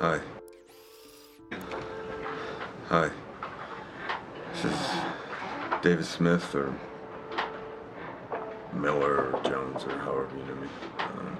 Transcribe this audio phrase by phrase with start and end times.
[0.00, 0.20] Hi.
[2.88, 3.10] Hi.
[4.52, 4.78] This is
[5.82, 6.74] David Smith or
[8.72, 10.68] Miller or Jones or however you know me.
[10.98, 11.38] Um,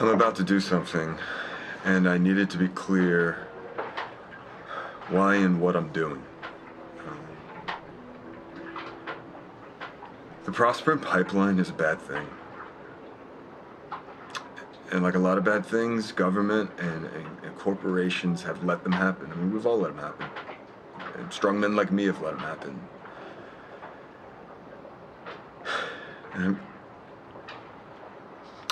[0.00, 1.16] I'm about to do something,
[1.84, 3.46] and I needed to be clear
[5.08, 6.22] why and what I'm doing.
[7.06, 7.76] Um,
[10.44, 12.26] the Prosperine Pipeline is a bad thing.
[14.92, 18.92] And like a lot of bad things, government and, and, and corporations have let them
[18.92, 19.32] happen.
[19.32, 20.26] I mean, we've all let them happen.
[21.16, 22.80] And strong men like me have let them happen.
[26.34, 26.58] And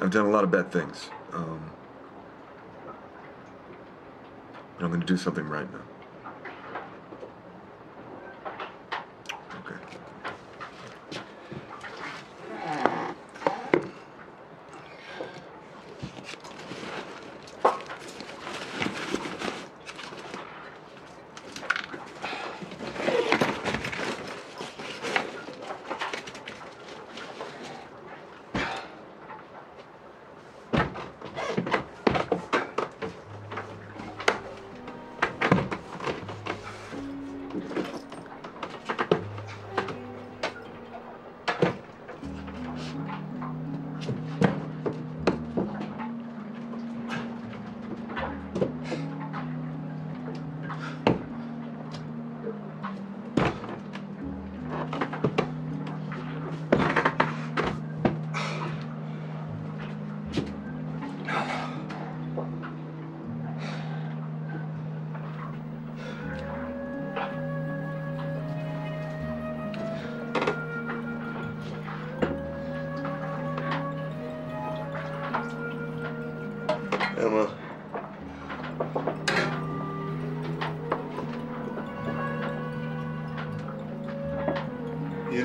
[0.00, 1.08] I've done a lot of bad things.
[1.32, 1.70] Um,
[4.80, 5.93] I'm going to do something right now.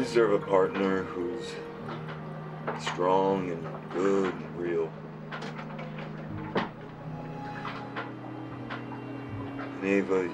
[0.10, 1.54] Deserve a partner who's
[2.82, 4.92] strong and good and real.
[9.62, 10.34] And Ava, you-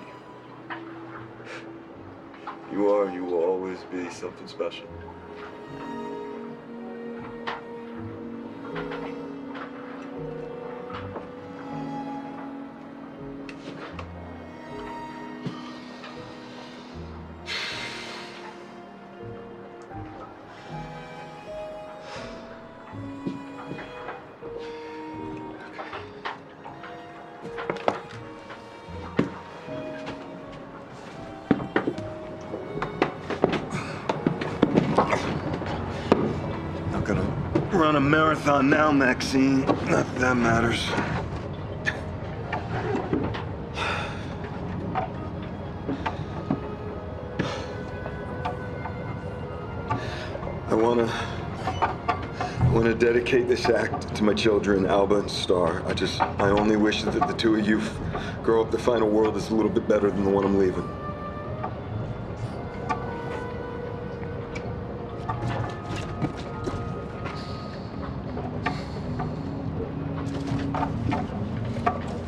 [2.72, 4.88] you are, you will always be something special.
[37.86, 39.64] Run a marathon now, Maxine.
[39.64, 40.90] Not that that matters.
[50.68, 51.06] I wanna.
[51.06, 55.84] I wanna dedicate this act to my children, Alba and Star.
[55.86, 56.20] I just.
[56.20, 57.84] I only wish that the two of you
[58.42, 60.58] grow up to find a world that's a little bit better than the one I'm
[60.58, 61.05] leaving.
[70.76, 72.25] よろしくお願いします。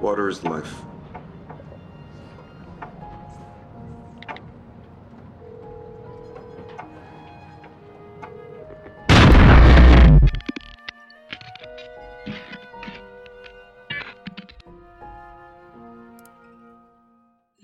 [0.00, 0.89] Water is life.